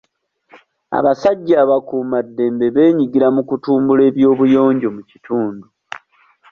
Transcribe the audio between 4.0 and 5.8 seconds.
eby'obuyonjo mu kitundu.